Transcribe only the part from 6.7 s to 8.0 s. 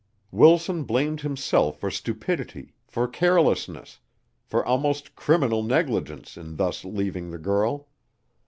leaving the girl.